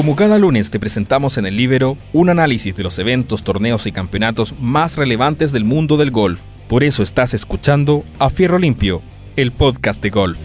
Como 0.00 0.16
cada 0.16 0.38
lunes 0.38 0.70
te 0.70 0.80
presentamos 0.80 1.36
en 1.36 1.44
el 1.44 1.58
Libero 1.58 1.98
un 2.14 2.30
análisis 2.30 2.74
de 2.74 2.82
los 2.82 2.98
eventos, 2.98 3.44
torneos 3.44 3.86
y 3.86 3.92
campeonatos 3.92 4.58
más 4.58 4.96
relevantes 4.96 5.52
del 5.52 5.66
mundo 5.66 5.98
del 5.98 6.10
golf. 6.10 6.40
Por 6.68 6.84
eso 6.84 7.02
estás 7.02 7.34
escuchando 7.34 8.02
A 8.18 8.30
Fierro 8.30 8.58
Limpio, 8.58 9.02
el 9.36 9.52
podcast 9.52 10.02
de 10.02 10.08
golf. 10.08 10.38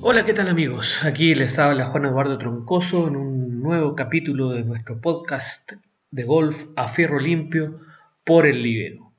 Hola, 0.00 0.26
¿qué 0.26 0.34
tal 0.34 0.48
amigos? 0.48 1.04
Aquí 1.04 1.36
les 1.36 1.60
habla 1.60 1.84
Juan 1.84 2.06
Eduardo 2.06 2.38
Troncoso 2.38 3.06
en 3.06 3.14
un 3.14 3.62
nuevo 3.62 3.94
capítulo 3.94 4.50
de 4.50 4.64
nuestro 4.64 5.00
podcast 5.00 5.74
de 6.10 6.24
golf 6.24 6.60
A 6.74 6.88
Fierro 6.88 7.20
Limpio 7.20 7.78
por 8.24 8.48
el 8.48 8.64
Libero. 8.64 9.09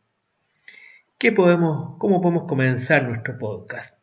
¿Qué 1.22 1.32
podemos, 1.32 1.98
¿Cómo 2.00 2.20
podemos 2.20 2.46
comenzar 2.46 3.08
nuestro 3.08 3.38
podcast? 3.38 3.96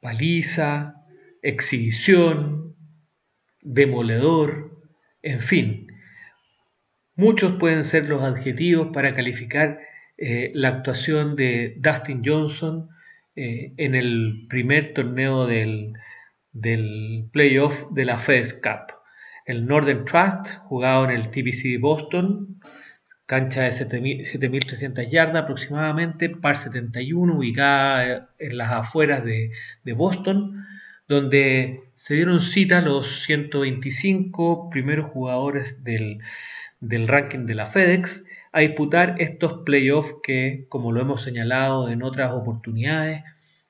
Paliza, 0.00 0.94
exhibición, 1.42 2.74
demoledor, 3.60 4.80
en 5.20 5.40
fin. 5.40 5.88
Muchos 7.16 7.58
pueden 7.58 7.84
ser 7.84 8.08
los 8.08 8.22
adjetivos 8.22 8.88
para 8.94 9.14
calificar 9.14 9.80
eh, 10.16 10.52
la 10.54 10.68
actuación 10.68 11.36
de 11.36 11.76
Dustin 11.76 12.22
Johnson 12.24 12.88
eh, 13.36 13.74
en 13.76 13.94
el 13.94 14.46
primer 14.48 14.94
torneo 14.94 15.46
del, 15.46 15.92
del 16.52 17.28
playoff 17.30 17.90
de 17.90 18.06
la 18.06 18.16
FedEx 18.16 18.54
Cup. 18.54 18.94
El 19.44 19.66
Northern 19.66 20.06
Trust, 20.06 20.46
jugado 20.62 21.04
en 21.04 21.10
el 21.10 21.30
TBC 21.30 21.78
Boston, 21.78 22.58
cancha 23.32 23.62
de 23.62 23.70
7.300 23.70 25.08
yardas 25.08 25.44
aproximadamente, 25.44 26.28
par 26.28 26.58
71, 26.58 27.34
ubicada 27.34 28.28
en 28.38 28.58
las 28.58 28.70
afueras 28.72 29.24
de, 29.24 29.50
Boston, 29.94 30.66
donde 31.08 31.80
se 31.94 32.12
dieron 32.12 32.42
cita 32.42 32.82
los 32.82 33.22
125 33.22 34.68
primeros 34.68 35.06
jugadores 35.06 35.82
del, 35.82 36.18
del 36.80 37.08
ranking 37.08 37.46
de 37.46 37.54
la 37.54 37.70
FedEx 37.70 38.22
a 38.52 38.60
disputar 38.60 39.14
estos 39.16 39.62
playoffs 39.64 40.16
que, 40.22 40.66
como 40.68 40.92
lo 40.92 41.00
hemos 41.00 41.22
señalado 41.22 41.88
en 41.88 42.02
otras 42.02 42.32
oportunidades, 42.34 43.24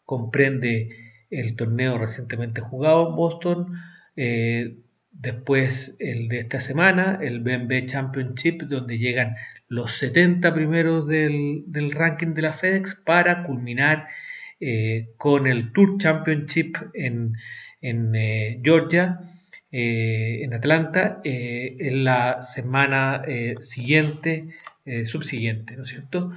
comprende 0.04 0.88
el 1.30 1.54
torneo 1.54 1.98
recientemente 1.98 2.62
jugado 2.62 3.10
en 3.10 3.14
Boston, 3.14 3.80
eh, 4.16 4.74
Después 5.22 5.94
el 6.00 6.26
de 6.26 6.40
esta 6.40 6.60
semana, 6.60 7.20
el 7.22 7.38
BNB 7.40 7.86
Championship, 7.86 8.62
donde 8.62 8.98
llegan 8.98 9.36
los 9.68 9.92
70 9.92 10.52
primeros 10.52 11.06
del, 11.06 11.92
ranking 11.92 12.34
de 12.34 12.42
la 12.42 12.52
FedEx 12.52 12.96
para 12.96 13.44
culminar 13.44 14.08
eh, 14.58 15.10
con 15.16 15.46
el 15.46 15.72
Tour 15.72 15.98
Championship 15.98 16.76
en, 16.94 17.36
eh, 17.80 18.60
Georgia, 18.64 19.20
eh, 19.70 20.40
en 20.42 20.54
Atlanta, 20.54 21.20
en 21.22 22.02
la 22.02 22.42
semana 22.42 23.22
siguiente, 23.60 24.48
subsiguiente, 25.04 25.76
¿no 25.76 25.84
es 25.84 25.90
cierto? 25.90 26.32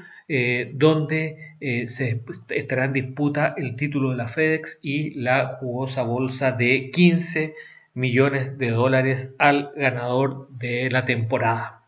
donde 0.74 1.56
se 1.88 2.22
estará 2.50 2.86
en 2.86 2.94
disputa 2.94 3.56
el 3.58 3.76
título 3.76 4.12
de 4.12 4.18
la 4.18 4.28
FedEx 4.28 4.80
y 4.84 5.20
la 5.20 5.58
jugosa 5.60 6.04
bolsa 6.04 6.52
de 6.52 6.92
15 6.92 7.56
millones 7.96 8.58
de 8.58 8.70
dólares 8.72 9.34
al 9.40 9.72
ganador 9.76 10.50
de 10.50 10.92
la 10.92 11.06
temporada. 11.06 11.82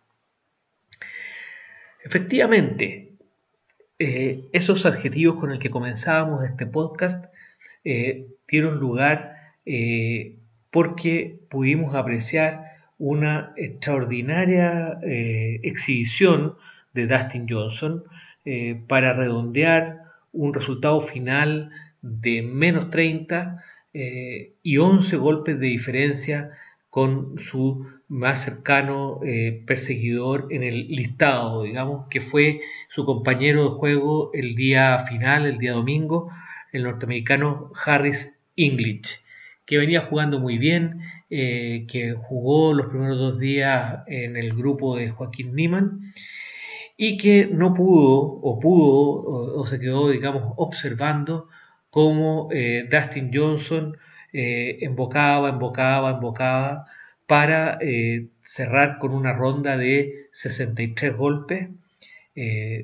Efectivamente, 2.04 3.12
eh, 4.00 4.48
esos 4.54 4.86
adjetivos 4.86 5.36
con 5.36 5.52
el 5.52 5.60
que 5.60 5.70
comenzábamos 5.70 6.46
este 6.46 6.66
podcast 6.66 7.26
eh, 7.84 8.28
dieron 8.48 8.80
lugar 8.80 9.36
eh, 9.66 10.38
porque 10.72 11.40
pudimos 11.50 11.94
apreciar 11.96 12.78
una 12.98 13.54
extraordinaria 13.58 15.00
exhibición 15.04 16.56
de 16.94 17.06
Dustin 17.06 17.46
Johnson 17.48 18.04
para 18.88 19.14
redondear 19.14 20.02
un 20.34 20.54
resultado 20.54 21.00
final 21.02 21.70
de 22.02 22.42
menos 22.42 22.90
30 22.90 23.64
eh, 23.94 24.54
y 24.62 24.78
11 24.78 25.18
golpes 25.18 25.60
de 25.60 25.68
diferencia 25.68 26.52
con 26.90 27.38
su 27.40 27.86
más 28.08 28.44
cercano 28.44 29.20
eh, 29.24 29.64
perseguidor 29.66 30.48
en 30.50 30.64
el 30.64 30.88
listado, 30.88 31.64
digamos, 31.64 32.08
que 32.10 32.22
fue 32.22 32.62
su 32.90 33.06
compañero 33.06 33.64
de 33.64 33.70
juego 33.70 34.32
el 34.34 34.56
día 34.56 35.00
final, 35.00 35.46
el 35.46 35.58
día 35.58 35.74
domingo, 35.74 36.30
el 36.72 36.84
norteamericano 36.84 37.72
Harris 37.86 38.38
English, 38.56 39.24
que 39.66 39.78
venía 39.78 40.02
jugando 40.02 40.40
muy 40.40 40.58
bien, 40.58 41.02
eh, 41.30 41.86
que 41.90 42.14
jugó 42.14 42.74
los 42.74 42.88
primeros 42.88 43.18
dos 43.18 43.40
días 43.40 44.04
en 44.08 44.38
el 44.38 44.54
grupo 44.54 44.96
de 44.96 45.10
Joaquín 45.10 45.54
Niemann 45.56 46.14
y 46.96 47.18
que 47.18 47.48
no 47.52 47.74
pudo 47.74 48.20
o 48.20 48.60
pudo 48.60 49.60
o 49.60 49.68
se 49.68 49.80
quedó, 49.80 50.10
digamos, 50.10 50.54
observando 50.56 51.50
cómo 51.90 52.50
eh, 52.52 52.88
Dustin 52.90 53.32
Johnson 53.34 53.98
eh, 54.34 54.80
embocaba, 54.82 55.50
embocaba, 55.50 56.12
embocaba 56.12 56.86
para 57.26 57.78
eh, 57.82 58.28
cerrar 58.44 59.00
con 59.00 59.14
una 59.14 59.34
ronda 59.34 59.78
de 59.78 60.28
63 60.32 61.16
golpes. 61.16 61.70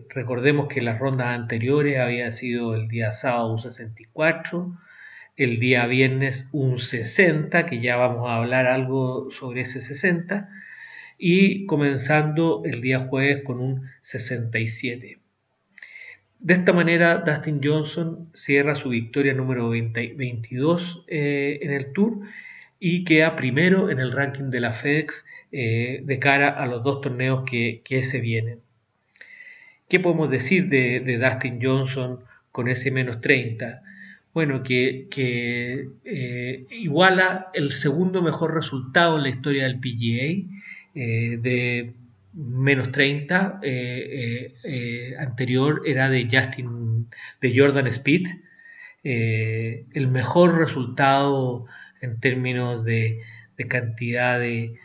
recordemos 0.10 0.68
que 0.68 0.82
las 0.82 1.00
rondas 1.00 1.28
anteriores 1.28 2.00
había 2.00 2.32
sido 2.32 2.76
el 2.76 2.88
día 2.88 3.12
sábado 3.12 3.54
un 3.54 3.60
64, 3.60 4.78
el 5.38 5.60
día 5.60 5.86
viernes 5.88 6.50
un 6.52 6.80
60, 6.80 7.66
que 7.66 7.80
ya 7.82 7.96
vamos 7.98 8.30
a 8.30 8.38
hablar 8.38 8.68
algo 8.68 9.30
sobre 9.32 9.62
ese 9.62 9.82
60, 9.82 10.50
y 11.18 11.66
comenzando 11.68 12.64
el 12.66 12.82
día 12.82 13.00
jueves 13.00 13.44
con 13.44 13.60
un 13.60 13.90
67. 14.02 15.23
De 16.44 16.56
esta 16.56 16.74
manera, 16.74 17.20
Dustin 17.20 17.62
Johnson 17.64 18.30
cierra 18.34 18.76
su 18.76 18.90
victoria 18.90 19.34
número 19.34 19.70
22 19.70 21.06
eh, 21.08 21.60
en 21.62 21.72
el 21.72 21.94
Tour 21.94 22.20
y 22.82 23.06
queda 23.06 23.38
primero 23.38 23.90
en 23.90 24.00
el 24.00 24.12
ranking 24.12 24.50
de 24.50 24.60
la 24.60 24.74
FedEx 24.74 25.26
eh, 25.54 26.02
de 26.04 26.20
cara 26.20 26.50
a 26.50 26.68
los 26.68 26.84
dos 26.84 27.00
torneos 27.00 27.46
que, 27.50 28.04
se 28.04 28.20
vienen. 28.20 28.60
¿Qué 29.88 30.02
podemos 30.02 30.30
decir 30.30 30.68
de, 30.68 31.18
Dustin 31.18 31.60
Johnson 31.64 32.18
con 32.52 32.68
ese 32.68 32.92
menos 32.92 33.22
30? 33.22 33.82
Bueno, 34.34 34.64
que, 34.64 35.08
eh, 36.04 36.66
iguala 36.72 37.52
el 37.54 37.72
segundo 37.72 38.22
mejor 38.22 38.54
resultado 38.54 39.16
en 39.16 39.24
la 39.24 39.30
historia 39.30 39.64
del 39.64 39.80
PGA, 39.80 40.50
de 40.94 41.94
menos 42.34 42.92
30, 42.92 43.60
eh, 43.62 43.70
eh, 43.72 44.56
eh, 44.64 45.16
anterior 45.20 45.84
era 45.86 46.10
de 46.10 46.28
Justin, 46.32 47.08
de 47.42 47.58
Jordan 47.58 47.88
Speed. 47.88 48.28
el 49.04 50.08
mejor 50.08 50.58
resultado 50.58 51.66
en 52.02 52.20
términos 52.20 52.84
de, 52.84 53.22
cantidad 53.70 54.40
de, 54.40 54.80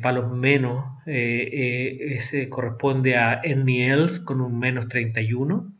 palos 0.00 0.30
menos 0.30 0.84
ese 1.06 2.48
corresponde 2.48 3.16
a 3.16 3.40
Ernie 3.42 3.90
Els 3.90 4.20
con 4.20 4.40
un 4.40 4.58
menos 4.58 4.88
31. 4.88 5.72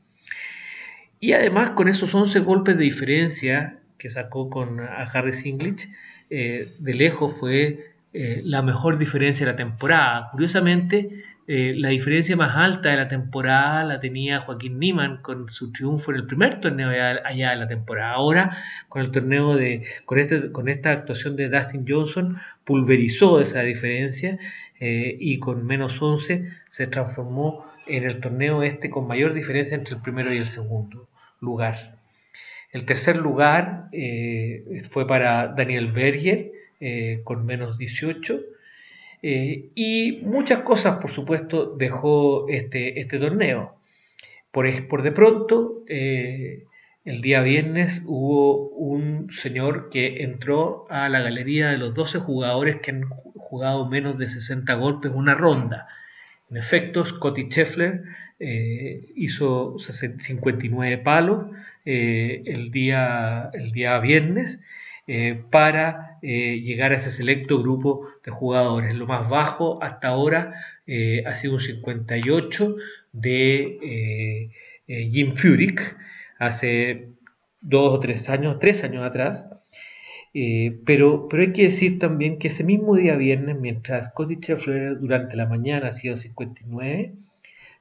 Y 1.20 1.32
además 1.34 1.70
con 1.70 1.88
esos 1.88 2.14
11 2.14 2.40
golpes 2.40 2.76
de 2.76 2.84
diferencia 2.84 3.78
que 3.98 4.10
sacó 4.10 4.50
con 4.50 4.80
a 4.80 5.02
Harris 5.02 5.44
English, 5.46 5.88
de 6.28 6.94
lejos 6.94 7.36
fue 7.38 7.91
eh, 8.14 8.42
la 8.44 8.60
mejor 8.60 8.98
diferencia 8.98 9.46
de 9.46 9.52
la 9.52 9.56
temporada. 9.56 10.28
Curiosamente, 10.32 11.24
eh, 11.46 11.72
la 11.74 11.88
diferencia 11.88 12.36
más 12.36 12.54
alta 12.56 12.90
de 12.90 12.96
la 12.96 13.08
temporada 13.08 13.84
la 13.84 14.00
tenía 14.00 14.40
Joaquín 14.40 14.78
Niman 14.78 15.22
con 15.22 15.48
su 15.48 15.72
triunfo 15.72 16.10
en 16.10 16.18
el 16.18 16.26
primer 16.26 16.60
torneo 16.60 16.90
allá, 16.90 17.50
de 17.50 17.56
la 17.56 17.68
temporada. 17.68 18.12
Ahora, 18.12 18.58
con 18.90 19.00
el 19.00 19.10
torneo 19.10 19.56
de, 19.56 19.86
con, 20.04 20.18
este, 20.18 20.52
con 20.52 20.68
esta 20.68 20.90
actuación 20.90 21.36
de 21.36 21.48
Dustin 21.48 21.86
Johnson, 21.88 22.38
pulverizó 22.64 23.40
esa 23.40 23.62
diferencia 23.62 24.38
eh, 24.78 25.16
y 25.18 25.38
con 25.38 25.66
menos 25.66 26.00
11 26.02 26.50
se 26.68 26.86
transformó 26.88 27.64
en 27.86 28.04
el 28.04 28.20
torneo 28.20 28.62
este 28.62 28.90
con 28.90 29.06
mayor 29.08 29.32
diferencia 29.32 29.74
entre 29.74 29.94
el 29.94 30.02
primero 30.02 30.32
y 30.34 30.36
el 30.36 30.48
segundo 30.48 31.08
lugar. 31.40 31.96
El 32.72 32.84
tercer 32.84 33.16
lugar 33.16 33.88
fue 34.90 35.06
para 35.06 35.48
Daniel 35.48 35.92
Berger, 35.92 36.52
eh, 36.84 37.20
con 37.22 37.46
menos 37.46 37.78
18. 37.78 38.42
Eh, 39.22 39.70
y 39.76 40.18
muchas 40.24 40.64
cosas, 40.64 40.98
por 40.98 41.12
supuesto, 41.12 41.76
dejó 41.76 42.48
este, 42.48 42.98
este 42.98 43.20
torneo. 43.20 43.76
Por, 44.50 44.88
por 44.88 45.02
de 45.02 45.12
pronto, 45.12 45.84
eh, 45.86 46.64
el 47.04 47.22
día 47.22 47.40
viernes 47.42 48.02
hubo 48.04 48.66
un 48.70 49.30
señor 49.30 49.90
que 49.90 50.24
entró 50.24 50.88
a 50.90 51.08
la 51.08 51.20
galería 51.20 51.70
de 51.70 51.78
los 51.78 51.94
12 51.94 52.18
jugadores 52.18 52.80
que 52.80 52.90
han 52.90 53.08
jugado 53.08 53.88
menos 53.88 54.18
de 54.18 54.28
60 54.28 54.74
golpes 54.74 55.12
una 55.14 55.34
ronda. 55.34 55.86
En 56.50 56.56
efecto, 56.56 57.06
Scotty 57.06 57.44
Scheffler 57.44 58.02
hizo 59.14 59.76
59 59.78 60.98
palos 60.98 61.46
el, 61.84 62.72
día, 62.72 63.50
el 63.54 63.70
día 63.70 64.00
viernes 64.00 64.60
eh, 66.22 66.60
llegar 66.60 66.92
a 66.92 66.96
ese 66.96 67.12
selecto 67.12 67.60
grupo 67.62 68.08
de 68.24 68.30
jugadores. 68.30 68.94
Lo 68.94 69.06
más 69.06 69.28
bajo 69.28 69.82
hasta 69.82 70.08
ahora 70.08 70.54
ha 71.26 71.34
sido 71.34 71.54
un 71.54 71.60
58 71.60 72.76
de 73.12 74.50
Jim 74.86 75.34
Furyk 75.36 75.96
hace 76.38 77.08
dos 77.60 77.92
o 77.92 78.00
tres 78.00 78.28
años, 78.28 78.58
tres 78.58 78.84
años 78.84 79.04
atrás. 79.04 79.48
pero, 80.84 81.28
pero 81.28 81.42
hay 81.42 81.52
que 81.52 81.64
decir 81.64 81.98
también 81.98 82.38
que 82.38 82.48
ese 82.48 82.64
mismo 82.64 82.96
día 82.96 83.16
viernes, 83.16 83.58
mientras 83.58 84.08
Scotty 84.08 84.36
Scheffler 84.36 84.98
durante 84.98 85.36
la 85.36 85.46
mañana 85.46 85.88
ha 85.88 85.92
sido 85.92 86.16
59, 86.16 87.14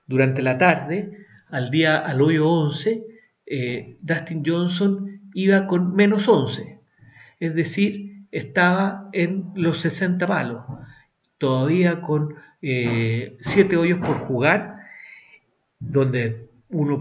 durante 0.07 0.41
la 0.41 0.57
tarde, 0.57 1.11
al 1.51 1.69
día 1.69 1.97
al 1.97 2.21
hoyo 2.21 2.49
11, 2.49 3.03
eh, 3.45 3.97
Dustin 4.01 4.43
Johnson 4.45 5.21
iba 5.33 5.67
con 5.67 5.95
menos 5.95 6.27
11, 6.27 6.79
es 7.39 7.55
decir, 7.55 8.11
estaba 8.31 9.10
en 9.13 9.51
los 9.56 9.78
60 9.80 10.25
palos, 10.28 10.63
todavía 11.38 12.01
con 12.01 12.36
7 12.62 13.36
eh, 13.42 13.78
hoyos 13.78 14.00
por 14.00 14.18
jugar, 14.19 14.78
donde 15.80 16.48
uno 16.69 17.00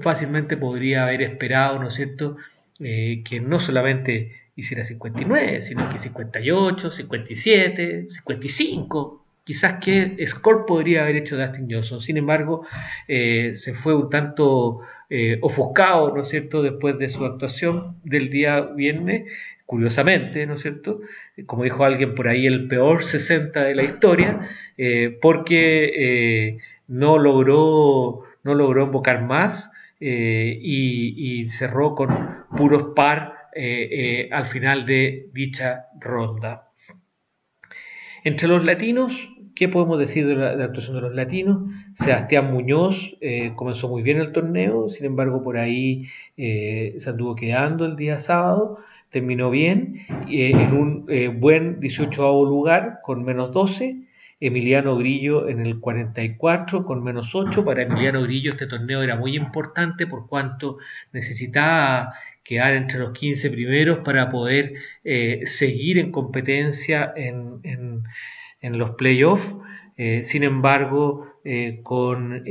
fácilmente 0.00 0.56
podría 0.56 1.04
haber 1.04 1.22
esperado, 1.22 1.78
¿no 1.78 1.88
es 1.88 1.94
cierto?, 1.94 2.36
eh, 2.78 3.22
que 3.24 3.40
no 3.40 3.58
solamente 3.58 4.32
hiciera 4.54 4.84
59, 4.84 5.62
sino 5.62 5.90
que 5.90 5.98
58, 5.98 6.90
57, 6.90 8.08
55, 8.10 9.24
quizás 9.44 9.74
que 9.74 10.16
Score 10.26 10.66
podría 10.66 11.02
haber 11.02 11.16
hecho 11.16 11.36
Dustin 11.36 11.68
Johnson. 11.70 12.02
Sin 12.02 12.16
embargo, 12.16 12.66
eh, 13.08 13.52
se 13.56 13.74
fue 13.74 13.94
un 13.94 14.10
tanto 14.10 14.80
eh, 15.08 15.38
ofuscado, 15.40 16.14
¿no 16.14 16.22
es 16.22 16.28
cierto?, 16.28 16.62
después 16.62 16.98
de 16.98 17.08
su 17.08 17.24
actuación 17.24 17.96
del 18.02 18.28
día 18.30 18.60
viernes, 18.60 19.30
curiosamente, 19.66 20.46
¿no 20.46 20.54
es 20.54 20.62
cierto?, 20.62 21.00
como 21.44 21.64
dijo 21.64 21.84
alguien 21.84 22.14
por 22.14 22.28
ahí, 22.28 22.46
el 22.46 22.68
peor 22.68 23.04
60 23.04 23.64
de 23.64 23.74
la 23.74 23.82
historia, 23.82 24.48
eh, 24.78 25.18
porque 25.20 26.58
no 26.88 27.18
logró, 27.18 28.22
no 28.42 28.54
logró 28.54 28.84
invocar 28.84 29.22
más 29.22 29.72
y, 30.00 31.42
y, 31.42 31.48
cerró 31.50 31.94
con 31.94 32.08
puros 32.56 32.94
par 32.94 33.34
al 34.30 34.46
final 34.46 34.86
de 34.86 35.28
dicha 35.32 35.86
ronda. 36.00 36.68
Entre 38.24 38.48
los 38.48 38.64
latinos, 38.64 39.30
¿Qué 39.56 39.70
podemos 39.70 39.98
decir 39.98 40.26
de 40.26 40.34
la, 40.34 40.50
actuación 40.66 40.96
de 40.96 41.00
los 41.00 41.14
latinos? 41.14 41.62
Sebastián 41.94 42.52
Muñoz 42.52 43.16
eh, 43.22 43.54
comenzó 43.56 43.88
muy 43.88 44.02
bien 44.02 44.18
el 44.18 44.30
torneo, 44.30 44.90
sin 44.90 45.06
embargo 45.06 45.42
por 45.42 45.56
ahí 45.56 46.04
eh, 46.36 46.94
se 46.98 47.08
anduvo 47.08 47.34
quedando 47.34 47.86
el 47.86 47.96
día 47.96 48.18
sábado, 48.18 48.80
terminó 49.18 49.50
bien, 49.50 50.06
eh, 50.28 50.52
en 50.54 50.72
un 50.72 51.06
buen 51.40 51.80
18 51.80 52.44
lugar 52.44 53.00
con 53.02 53.24
menos 53.24 53.52
12. 53.52 54.02
Emiliano 54.38 54.96
Grillo 54.96 55.48
en 55.48 55.64
el 55.66 55.80
44 55.80 56.84
con 56.84 57.02
menos 57.02 57.34
8. 57.34 57.64
Para 57.64 57.82
Emiliano 57.82 58.22
Grillo 58.22 58.52
este 58.52 58.66
torneo 58.66 59.02
era 59.02 59.16
muy 59.16 59.36
importante 59.36 60.06
por 60.06 60.28
cuanto 60.28 60.78
necesitaba 61.12 62.14
quedar 62.44 62.74
entre 62.74 62.98
los 62.98 63.12
15 63.12 63.50
primeros 63.50 63.98
para 64.04 64.30
poder 64.30 64.74
seguir 65.46 65.98
en 65.98 66.12
competencia 66.12 67.12
en 67.16 68.04
en 68.60 68.78
los 68.78 68.90
playoffs. 68.96 69.54
Eh, 69.96 70.24
sin 70.24 70.42
embargo, 70.42 71.40
eh, 71.44 71.80
con 71.82 72.42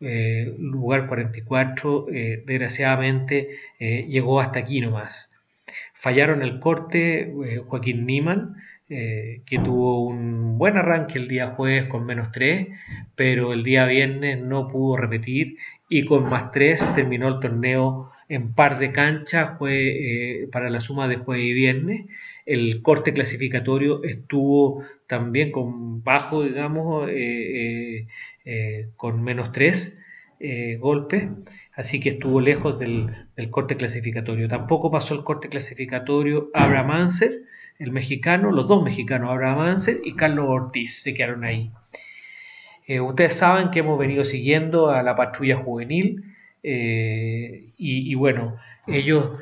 eh, 0.00 0.54
lugar 0.58 1.06
44, 1.06 2.06
desgraciadamente 2.44 3.50
llegó 3.78 4.40
hasta 4.40 4.60
aquí 4.60 4.80
nomás. 4.80 5.32
Fallaron 5.94 6.42
el 6.42 6.60
corte 6.60 7.32
Joaquín 7.66 8.06
Niman, 8.06 8.54
que 8.88 9.60
tuvo 9.64 10.06
un 10.06 10.58
buen 10.58 10.76
arranque 10.76 11.18
el 11.18 11.28
día 11.28 11.48
jueves 11.48 11.86
con 11.86 12.06
menos 12.06 12.30
3, 12.30 12.68
pero 13.14 13.52
el 13.52 13.64
día 13.64 13.86
viernes 13.86 14.40
no 14.40 14.68
pudo 14.68 14.96
repetir 14.96 15.56
y 15.88 16.04
con 16.04 16.28
más 16.28 16.52
3 16.52 16.94
terminó 16.94 17.28
el 17.28 17.40
torneo 17.40 18.12
en 18.28 18.52
par 18.54 18.78
de 18.78 18.92
canchas 18.92 19.58
para 20.52 20.70
la 20.70 20.80
suma 20.80 21.08
de 21.08 21.16
jueves 21.16 21.46
y 21.46 21.52
viernes 21.52 22.06
el 22.46 22.80
corte 22.80 23.12
clasificatorio 23.12 24.04
estuvo 24.04 24.84
también 25.08 25.50
con 25.50 26.02
bajo, 26.02 26.44
digamos, 26.44 27.08
eh, 27.08 27.14
eh, 27.16 28.06
eh, 28.44 28.88
con 28.96 29.22
menos 29.22 29.52
3 29.52 29.98
golpes, 30.78 31.24
así 31.74 31.98
que 31.98 32.10
estuvo 32.10 32.40
lejos 32.40 32.78
del, 32.78 33.10
corte 33.50 33.76
clasificatorio. 33.76 34.48
Tampoco 34.48 34.90
pasó 34.90 35.14
el 35.14 35.24
corte 35.24 35.48
clasificatorio 35.48 36.50
Abraham 36.54 36.90
Anser, 36.90 37.42
el 37.78 37.90
mexicano, 37.90 38.52
los 38.52 38.68
dos 38.68 38.84
mexicanos, 38.84 39.30
Abraham 39.30 39.60
Anser 39.60 40.00
y 40.04 40.14
Carlos 40.14 40.46
Ortiz, 40.48 41.02
se 41.02 41.14
quedaron 41.14 41.44
ahí. 41.44 41.72
ustedes 43.00 43.34
saben 43.34 43.70
que 43.70 43.80
hemos 43.80 43.98
venido 43.98 44.24
siguiendo 44.24 44.90
a 44.90 45.02
la 45.02 45.16
patrulla 45.16 45.56
juvenil 45.56 46.22
y, 46.62 47.72
y, 47.76 48.14
bueno, 48.14 48.56
ellos 48.86 49.32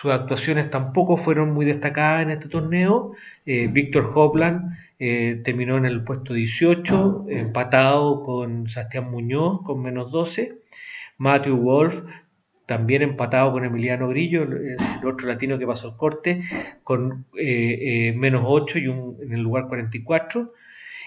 sus 0.00 0.12
actuaciones 0.12 0.70
tampoco 0.70 1.16
fueron 1.16 1.54
muy 1.54 1.64
destacadas 1.64 2.22
en 2.22 2.30
este 2.30 2.48
torneo. 2.48 3.12
Eh, 3.46 3.66
Víctor 3.68 4.12
Hopland 4.14 4.76
eh, 4.98 5.40
terminó 5.42 5.78
en 5.78 5.86
el 5.86 6.04
puesto 6.04 6.34
18, 6.34 7.26
empatado 7.30 8.22
con 8.22 8.68
Sebastián 8.68 9.10
Muñoz 9.10 9.62
con 9.62 9.82
menos 9.82 10.12
12. 10.12 10.58
Matthew 11.16 11.56
Wolf 11.56 12.02
también 12.66 13.00
empatado 13.00 13.52
con 13.52 13.64
Emiliano 13.64 14.08
Grillo, 14.08 14.42
el, 14.42 14.76
otro 15.06 15.28
latino 15.28 15.58
que 15.58 15.66
pasó 15.66 15.88
el 15.88 15.96
corte, 15.96 16.42
con 16.82 17.24
eh, 17.38 18.12
menos 18.16 18.42
8 18.44 18.78
y 18.80 18.88
un, 18.88 19.16
en 19.22 19.32
el 19.32 19.40
lugar 19.40 19.68
44. 19.68 20.52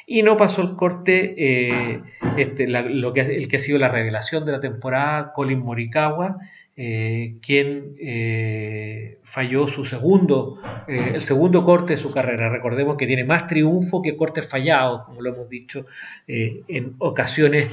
Y 0.07 0.23
no 0.23 0.35
pasó 0.35 0.63
el 0.63 0.75
corte 0.75 2.01
este, 2.37 2.67
lo 2.67 3.13
que, 3.13 3.21
el 3.21 3.47
que 3.47 3.57
ha 3.57 3.59
sido 3.59 3.77
la 3.77 3.89
revelación 3.89 4.45
de 4.45 4.53
la 4.53 4.59
temporada, 4.59 5.31
Colin 5.33 5.59
Morikawa, 5.59 6.37
eh, 6.81 7.39
quien 7.45 7.97
eh, 7.99 9.17
falló 9.25 9.67
su 9.67 9.83
segundo, 9.83 10.61
eh, 10.87 11.11
el 11.15 11.23
segundo 11.23 11.65
corte 11.65 11.95
de 11.95 11.97
su 11.97 12.13
carrera. 12.13 12.47
Recordemos 12.47 12.95
que 12.95 13.05
tiene 13.05 13.25
más 13.25 13.47
triunfo 13.47 14.01
que 14.01 14.15
cortes 14.15 14.47
fallados, 14.47 15.03
como 15.03 15.21
lo 15.21 15.33
hemos 15.33 15.49
dicho 15.49 15.87
en 16.25 16.95
ocasiones 16.99 17.67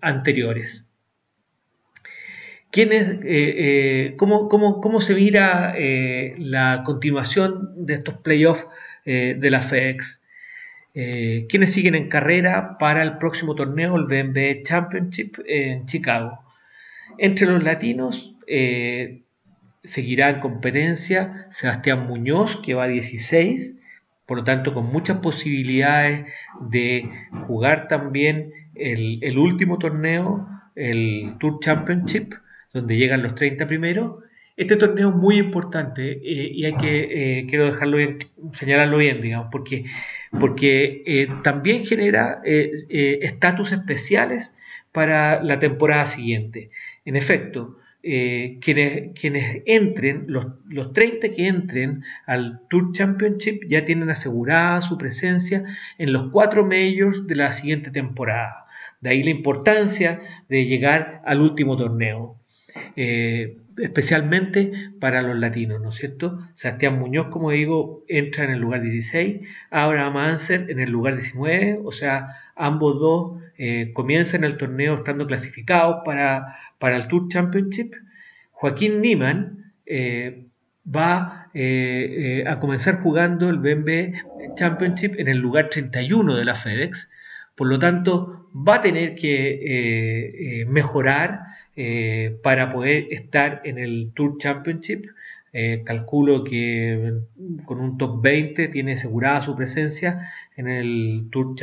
anteriores. 0.00 0.88
cómo, 4.16 5.00
se 5.00 5.14
mira 5.14 5.74
la 6.38 6.82
continuación 6.82 7.84
de 7.84 7.94
estos 7.94 8.14
playoffs 8.20 8.66
de 9.04 9.50
la 9.50 9.60
FedEx? 9.60 10.24
quienes 10.94 11.74
siguen 11.74 11.94
en 11.94 12.08
carrera 12.08 12.78
para 12.78 13.02
el 13.02 13.18
próximo 13.18 13.54
torneo, 13.54 13.96
el 13.96 14.06
BMB 14.06 14.62
Championship 14.64 15.36
en 15.46 15.84
Chicago. 15.84 16.49
Entre 17.18 17.46
los 17.46 17.62
latinos 17.62 18.34
eh, 18.46 19.22
seguirá 19.84 20.30
en 20.30 20.40
competencia 20.40 21.46
Sebastián 21.50 22.06
Muñoz, 22.06 22.60
que 22.62 22.74
va 22.74 22.84
a 22.84 22.88
16, 22.88 23.78
por 24.26 24.38
lo 24.38 24.44
tanto 24.44 24.74
con 24.74 24.86
muchas 24.86 25.18
posibilidades 25.18 26.26
de 26.60 27.08
jugar 27.46 27.88
también 27.88 28.52
el, 28.74 29.38
último 29.38 29.78
torneo, 29.78 30.48
el 30.74 31.34
Tour 31.38 31.60
Championship, 31.60 32.34
donde 32.72 32.96
llegan 32.96 33.22
los 33.22 33.34
30 33.34 33.66
primeros. 33.66 34.22
Este 34.56 34.76
torneo 34.76 35.08
es 35.08 35.14
muy 35.14 35.38
importante 35.38 36.12
eh, 36.12 36.50
y 36.52 36.64
hay 36.66 36.74
que, 36.74 37.38
eh, 37.38 37.46
quiero 37.48 37.66
dejarlo 37.66 37.96
bien, 37.96 38.18
señalarlo 38.52 38.98
bien, 38.98 39.22
digamos, 39.22 39.48
porque, 39.50 39.86
porque 40.38 41.28
también 41.42 41.84
genera 41.84 42.40
estatus 42.44 43.72
especiales 43.72 44.54
para 44.92 45.42
la 45.42 45.60
temporada 45.60 46.06
siguiente. 46.06 46.70
En 47.10 47.16
efecto, 47.16 47.76
eh, 48.04 48.60
quienes, 48.62 49.62
entren, 49.66 50.26
los, 50.28 50.46
los 50.68 50.92
30 50.92 51.32
que 51.32 51.48
entren 51.48 52.04
al 52.24 52.60
Tour 52.68 52.92
Championship 52.92 53.64
ya 53.68 53.84
tienen 53.84 54.10
asegurada 54.10 54.80
su 54.80 54.96
presencia 54.96 55.64
en 55.98 56.12
los 56.12 56.30
cuatro 56.30 56.64
majors 56.64 57.26
de 57.26 57.34
la 57.34 57.52
siguiente 57.52 57.90
temporada. 57.90 58.64
De 59.00 59.10
ahí 59.10 59.24
la 59.24 59.30
importancia 59.30 60.20
de 60.48 60.66
llegar 60.66 61.20
al 61.24 61.40
último 61.40 61.76
torneo. 61.76 62.36
Eh, 62.94 63.56
especialmente 63.76 64.70
para 65.00 65.20
los 65.20 65.36
latinos, 65.36 65.80
¿no 65.80 65.88
es 65.88 65.96
cierto? 65.96 66.38
Sebastián 66.54 66.96
Muñoz, 67.00 67.26
como 67.32 67.50
digo, 67.50 68.04
entra 68.06 68.44
en 68.44 68.50
el 68.50 68.60
lugar 68.60 68.82
16, 68.82 69.40
Abraham 69.72 70.16
Anser 70.16 70.70
en 70.70 70.78
el 70.78 70.90
lugar 70.90 71.16
19, 71.16 71.80
o 71.82 71.90
sea, 71.90 72.36
ambos 72.54 73.00
dos 73.00 73.39
eh, 73.62 73.92
comienzan 73.92 74.42
el 74.44 74.56
torneo 74.56 74.94
estando 74.94 75.26
clasificados 75.26 75.96
para, 76.02 76.56
para 76.78 76.96
el 76.96 77.08
Tour 77.08 77.28
Championship. 77.28 77.92
Joaquín 78.52 79.02
Niemann, 79.02 79.74
eh, 79.84 80.46
va 80.86 81.50
a 81.52 82.58
comenzar 82.58 83.02
jugando 83.02 83.50
el 83.50 83.58
BMB 83.58 84.54
Championship 84.56 85.14
en 85.18 85.28
el 85.28 85.36
lugar 85.36 85.68
31 85.68 86.36
de 86.36 86.44
la 86.44 86.54
FedEx. 86.54 87.10
Por 87.54 87.66
lo 87.66 87.78
tanto, 87.78 88.48
va 88.54 88.76
a 88.76 88.80
tener 88.80 89.14
que 89.14 90.64
mejorar 90.66 91.40
para 92.42 92.72
poder 92.72 93.08
estar 93.10 93.60
en 93.64 93.78
el 93.78 94.12
Tour 94.14 94.38
Championship. 94.38 95.04
Eh, 95.52 95.82
calculo 95.84 96.44
que 96.44 97.12
con 97.64 97.80
un 97.80 97.98
top 97.98 98.22
20 98.22 98.68
tiene 98.68 98.92
asegurada 98.92 99.42
su 99.42 99.56
presencia 99.56 100.30
en 100.56 100.68
el 100.68 101.28
Tour 101.32 101.56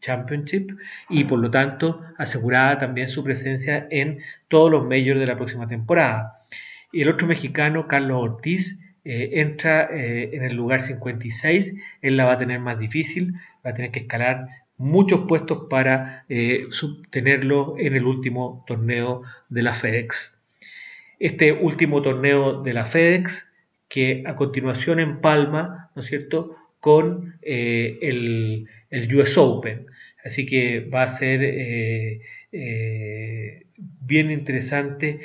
Championship 0.00 0.72
y 1.08 1.22
por 1.22 1.38
lo 1.38 1.48
tanto 1.50 2.02
asegurada 2.16 2.78
también 2.78 3.08
su 3.08 3.22
presencia 3.22 3.86
en 3.90 4.18
todos 4.48 4.72
los 4.72 4.84
majors 4.84 5.20
de 5.20 5.26
la 5.26 5.36
próxima 5.36 5.68
temporada. 5.68 6.46
Y 6.92 7.02
el 7.02 7.08
otro 7.08 7.28
mexicano, 7.28 7.86
Carlos 7.86 8.20
Ortiz, 8.20 8.80
eh, 9.04 9.30
entra 9.34 9.88
eh, 9.92 10.30
en 10.32 10.42
el 10.42 10.56
lugar 10.56 10.80
56, 10.80 11.76
él 12.02 12.16
la 12.16 12.24
va 12.24 12.32
a 12.32 12.38
tener 12.38 12.58
más 12.58 12.78
difícil, 12.78 13.34
va 13.64 13.70
a 13.70 13.74
tener 13.74 13.92
que 13.92 14.00
escalar 14.00 14.48
muchos 14.78 15.26
puestos 15.28 15.66
para 15.70 16.24
tenerlo 17.10 17.76
en 17.78 17.94
el 17.94 18.04
último 18.04 18.64
torneo 18.66 19.22
de 19.48 19.62
la 19.62 19.74
FedEx 19.74 20.37
este 21.18 21.52
último 21.52 22.02
torneo 22.02 22.62
de 22.62 22.72
la 22.72 22.86
FedEx, 22.86 23.52
que 23.88 24.22
a 24.26 24.36
continuación 24.36 25.00
empalma, 25.00 25.90
¿no 25.94 26.02
es 26.02 26.08
cierto?, 26.08 26.56
con 26.80 27.34
eh, 27.42 27.98
el, 28.02 28.68
US 29.14 29.36
Open. 29.36 29.86
Así 30.24 30.46
que 30.46 30.80
va 30.80 31.04
a 31.04 31.08
ser 31.08 31.42
eh, 31.42 32.20
eh, 32.52 33.66
bien 33.76 34.30
interesante 34.30 35.20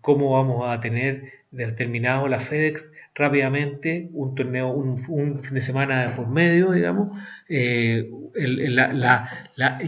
cómo 0.00 0.32
vamos 0.32 0.68
a 0.68 0.80
tener 0.80 1.32
terminado 1.76 2.28
la 2.28 2.40
FedEx 2.40 2.90
rápidamente, 3.14 4.08
un 4.12 4.34
torneo, 4.34 4.68
un, 4.68 5.40
fin 5.40 5.54
de 5.54 5.62
semana 5.62 6.12
por 6.14 6.28
medio, 6.28 6.72
digamos, 6.72 7.18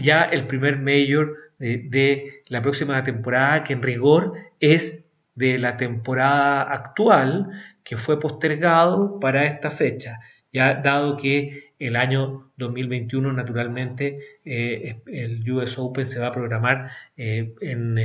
ya 0.01 0.23
el 0.31 0.47
primer 0.47 0.77
mayor 0.79 1.37
de 1.59 2.41
la 2.47 2.61
próxima 2.61 3.03
temporada, 3.03 3.63
que 3.63 3.73
en 3.73 3.83
rigor 3.83 4.33
es 4.59 5.03
de 5.35 5.57
la 5.59 5.77
temporada 5.77 6.63
actual 6.63 7.49
que 7.83 7.97
fue 7.97 8.19
postergado 8.19 9.19
para 9.19 9.45
esta 9.45 9.69
fecha, 9.69 10.19
ya 10.51 10.75
dado 10.75 11.17
que 11.17 11.69
el 11.79 11.95
año 11.95 12.51
2021 12.57 13.33
naturalmente 13.33 14.19
eh, 14.45 14.97
el 15.07 15.49
US 15.51 15.77
Open 15.79 16.09
se 16.09 16.19
va 16.19 16.27
a 16.27 16.31
programar 16.31 16.91
eh, 17.17 17.53
en, 17.61 17.97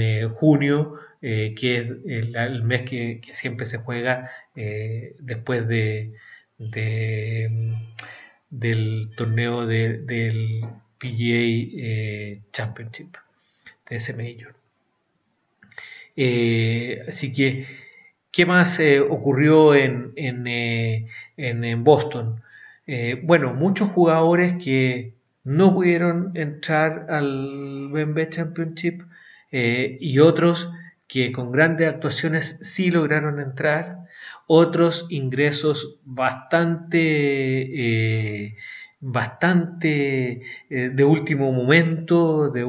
eh, 0.00 0.28
junio, 0.34 0.94
que 1.20 1.76
es 1.78 1.86
el, 2.34 2.62
mes 2.64 2.82
que, 2.82 3.20
siempre 3.32 3.66
se 3.66 3.78
juega 3.78 4.30
después 4.54 5.68
de, 5.68 6.14
del 8.50 9.10
torneo 9.16 9.66
del 9.66 10.64
PGA 10.98 12.42
Championship, 12.52 13.16
de 13.88 13.96
ese 13.96 14.14
Major. 14.14 14.61
Eh, 16.16 17.04
así 17.08 17.32
que, 17.32 17.66
¿qué 18.30 18.46
más 18.46 18.78
eh, 18.80 19.00
ocurrió 19.00 19.74
en, 19.74 20.12
eh, 20.16 21.06
Boston? 21.78 22.42
bueno, 23.22 23.54
muchos 23.54 23.88
jugadores 23.90 24.62
que 24.62 25.14
no 25.44 25.74
pudieron 25.74 26.32
entrar 26.36 27.06
al 27.10 27.88
BMB 27.90 28.28
Championship 28.28 29.02
y 29.50 30.18
otros 30.18 30.70
que 31.08 31.32
con 31.32 31.52
grandes 31.52 31.88
actuaciones 31.88 32.58
sí 32.62 32.90
lograron 32.90 33.40
entrar, 33.40 33.98
otros 34.46 35.06
ingresos 35.10 36.00
bastante, 36.04 36.98
bastante 39.00 40.42
de 40.68 41.04
último 41.04 41.52
momento, 41.52 42.50
de, 42.50 42.64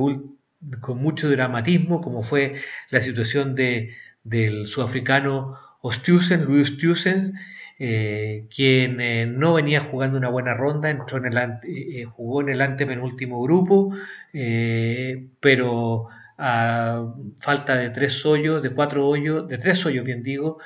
con 0.81 0.97
mucho 0.99 1.29
dramatismo, 1.29 2.01
como 2.01 2.23
fue 2.23 2.61
la 2.89 3.01
situación 3.01 3.55
de, 3.55 3.95
del 4.23 4.67
sudafricano 4.67 5.57
Ostiusen, 5.81 6.45
Luis 6.45 6.71
Ostiusen, 6.71 7.33
eh, 7.79 8.45
quien 8.55 9.01
eh, 9.01 9.25
no 9.25 9.55
venía 9.55 9.81
jugando 9.81 10.17
una 10.17 10.29
buena 10.29 10.53
ronda, 10.53 10.89
entró 10.89 11.17
en 11.17 11.25
el 11.25 11.37
eh, 11.63 12.05
jugó 12.05 12.41
en 12.41 12.49
el 12.49 12.61
antepenúltimo 12.61 13.41
grupo, 13.41 13.93
pero 15.39 16.07
a 16.37 17.05
falta 17.39 17.75
de 17.75 17.89
tres 17.89 18.25
hoyos, 18.25 18.61
de 18.63 18.69
cuatro 18.71 19.07
hoyos, 19.07 19.47
de 19.47 19.57
tres 19.57 19.85
hoyos 19.85 20.05
bien 20.05 20.23
digo, 20.23 20.59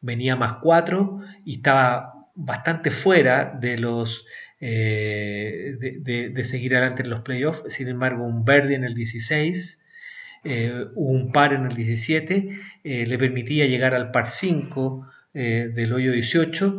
venía 0.00 0.36
más 0.36 0.54
cuatro 0.60 1.20
y 1.44 1.56
estaba 1.56 2.26
bastante 2.34 2.90
fuera 2.90 3.56
de 3.58 3.78
los 3.78 4.26
eh, 4.64 5.76
de, 5.80 6.44
seguir 6.44 6.76
adelante 6.76 7.02
en 7.02 7.10
los 7.10 7.22
playoffs. 7.22 7.64
Sin 7.66 7.88
embargo, 7.88 8.24
un 8.24 8.44
verde 8.44 8.76
en 8.76 8.84
el 8.84 8.94
16, 8.94 9.80
eh, 10.44 10.86
un 10.94 11.32
par 11.32 11.52
en 11.52 11.66
el 11.66 11.74
17, 11.74 12.60
eh, 12.84 13.06
le 13.06 13.18
permitía 13.18 13.66
llegar 13.66 13.92
al 13.92 14.12
par 14.12 14.30
5 14.30 15.08
del 15.34 15.92
hoyo 15.94 16.12
18 16.12 16.78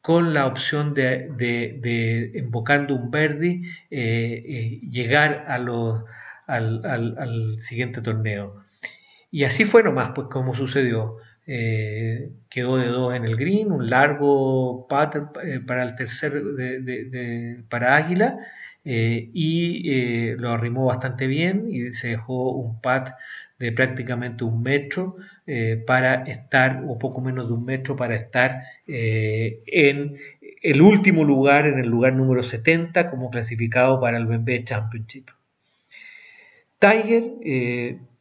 con 0.00 0.32
la 0.32 0.46
opción 0.46 0.94
de, 0.94 1.28
de 1.36 2.30
invocando 2.36 2.94
un 2.94 3.10
verde, 3.10 3.62
llegar 3.90 5.44
a 5.48 5.58
los, 5.58 6.04
al, 6.46 6.86
al, 6.86 7.60
siguiente 7.60 8.00
torneo. 8.00 8.62
Y 9.30 9.42
así 9.44 9.64
fue 9.64 9.82
nomás, 9.82 10.12
pues 10.14 10.28
como 10.28 10.54
sucedió. 10.54 11.16
Eh, 11.52 12.30
quedó 12.48 12.76
de 12.76 12.86
dos 12.86 13.12
en 13.12 13.24
el 13.24 13.34
green, 13.34 13.72
un 13.72 13.90
largo 13.90 14.86
pat 14.88 15.16
eh, 15.42 15.58
para 15.58 15.82
el 15.82 15.96
tercer 15.96 16.40
para 17.68 17.96
Águila 17.96 18.38
eh, 18.84 19.30
y 19.34 20.32
lo 20.36 20.52
arrimó 20.52 20.86
bastante 20.86 21.26
bien 21.26 21.66
y 21.68 21.92
se 21.92 22.10
dejó 22.10 22.52
un 22.52 22.80
pat 22.80 23.16
de 23.58 23.72
prácticamente 23.72 24.44
un 24.44 24.62
metro 24.62 25.16
para 25.88 26.22
estar, 26.22 26.84
o 26.86 26.96
poco 26.96 27.20
menos 27.20 27.48
de 27.48 27.54
un 27.54 27.64
metro, 27.64 27.96
para 27.96 28.14
estar 28.14 28.62
en 28.86 30.18
el 30.62 30.80
último 30.80 31.24
lugar, 31.24 31.66
en 31.66 31.80
el 31.80 31.88
lugar 31.88 32.12
número 32.12 32.44
70 32.44 33.10
como 33.10 33.28
clasificado 33.28 34.00
para 34.00 34.18
el 34.18 34.26
BMB 34.26 34.62
Championship. 34.62 35.30
Tiger 36.78 37.24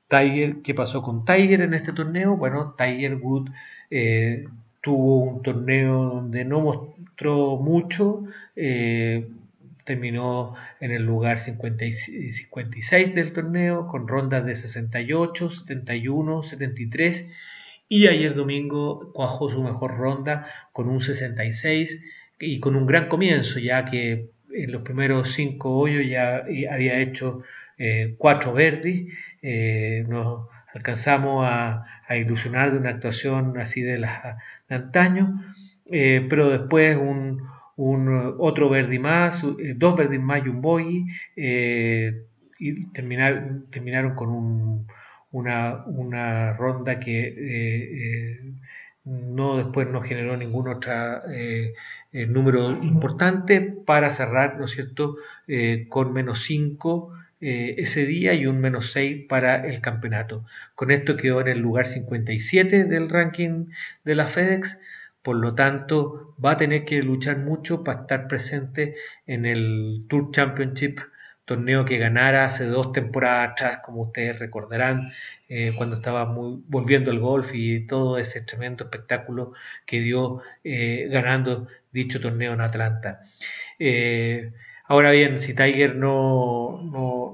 Tiger, 0.10 0.58
¿qué 0.64 0.74
pasó 0.74 1.02
con 1.02 1.24
Tiger 1.24 1.62
en 1.62 1.74
este 1.74 1.94
torneo? 1.94 2.36
Bueno, 2.36 2.76
Tiger 2.78 3.16
Wood 3.16 3.50
eh, 3.92 4.48
tuvo 4.82 5.24
un 5.24 5.44
torneo 5.44 6.16
donde 6.16 6.46
no 6.46 6.62
mostró 6.62 7.58
mucho, 7.58 8.24
eh, 8.56 9.28
terminó 9.86 10.56
en 10.80 10.92
el 10.92 11.04
lugar 11.04 11.40
56 11.40 13.16
del 13.16 13.34
torneo 13.34 13.88
con 13.88 14.08
rondas 14.08 14.46
de 14.46 14.56
68, 14.56 15.50
71, 15.50 16.44
73 16.44 17.30
y 17.88 18.08
ayer 18.08 18.36
domingo 18.36 19.12
cuajó 19.14 19.50
su 19.50 19.64
mejor 19.64 19.98
ronda 19.98 20.48
con 20.74 20.90
un 20.90 21.02
66 21.02 22.04
y 22.40 22.60
con 22.60 22.76
un 22.76 22.86
gran 22.86 23.08
comienzo 23.08 23.60
ya 23.60 23.86
que 23.86 24.30
en 24.54 24.72
los 24.72 24.84
primeros 24.84 25.34
cinco 25.34 25.78
hoyos 25.78 26.08
ya 26.08 26.46
había 26.72 27.00
hecho 27.00 27.44
eh, 27.78 28.16
cuatro 28.18 28.54
verdes 28.54 29.08
eh, 29.42 30.06
nos 30.08 30.48
alcanzamos 30.74 31.46
a, 31.48 31.86
ilusionar 32.10 32.72
de 32.72 32.80
una 32.80 32.90
actuación 32.90 33.60
así 33.60 33.82
de, 33.82 34.00
la, 34.00 34.40
de 34.68 34.76
antaño, 34.76 35.44
eh, 35.92 36.26
pero 36.28 36.50
después 36.50 36.98
un, 36.98 37.48
otro 37.78 38.70
verde 38.70 39.00
más, 39.00 39.44
eh, 39.44 39.76
dos 39.78 39.96
verdes 39.96 40.20
más 40.20 40.44
y 40.44 40.50
un 40.50 40.62
bogey, 40.62 41.06
y 41.36 42.86
terminar, 42.92 43.62
terminaron 43.72 44.16
con 44.16 44.88
una, 45.32 46.54
ronda 46.54 47.00
que 47.00 48.40
no 49.06 49.58
después 49.58 49.88
no 49.88 50.02
generó 50.02 50.36
ningún 50.36 50.68
otro 50.68 51.22
número 52.12 52.72
importante 52.84 53.62
para 53.62 54.12
cerrar, 54.12 54.58
¿no 54.58 54.66
es 54.66 54.72
cierto?, 54.72 55.16
con 55.90 56.12
menos 56.12 56.44
5 56.44 57.14
eh, 57.42 57.76
ese 57.78 58.06
día 58.06 58.34
y 58.34 58.46
un 58.48 58.60
menos 58.60 58.92
6 58.92 59.26
para 59.30 59.66
el 59.66 59.80
campeonato. 59.82 60.46
Con 60.76 60.92
esto 60.92 61.16
quedó 61.16 61.40
en 61.42 61.48
el 61.48 61.60
lugar 61.60 61.88
57 61.88 62.84
del 62.84 63.10
ranking 63.10 63.68
de 64.04 64.16
la 64.16 64.28
FedEx, 64.28 64.78
por 65.24 65.38
lo 65.38 65.56
tanto 65.56 66.36
va 66.44 66.52
a 66.52 66.58
tener 66.58 66.86
que 66.86 67.02
luchar 67.02 67.38
mucho 67.38 67.84
para 67.84 68.02
estar 68.02 68.28
presente 68.28 68.96
en 69.26 69.46
el 69.46 70.06
Tour 70.10 70.32
Championship, 70.32 71.00
torneo 71.46 71.86
que 71.86 71.98
ganara 71.98 72.46
hace 72.46 72.66
dos 72.66 72.92
temporadas 72.94 73.52
atrás, 73.52 73.80
como 73.86 74.04
ustedes 74.04 74.38
recordarán, 74.38 75.14
eh, 75.48 75.74
cuando 75.78 75.96
estaba 75.96 76.26
muy, 76.26 76.62
volviendo 76.68 77.10
al 77.10 77.20
golf 77.20 77.52
y 77.54 77.88
todo 77.88 78.18
ese 78.18 78.42
tremendo 78.42 78.84
espectáculo 78.84 79.54
que 79.86 80.02
dio 80.02 80.42
eh, 80.64 81.08
ganando 81.10 81.68
dicho 81.92 82.20
torneo 82.20 82.54
en 82.54 82.62
Atlanta. 82.62 83.22
Ahora 84.90 85.12
bien, 85.12 85.38
si 85.38 85.54
Tiger 85.54 85.96
no, 85.96 86.82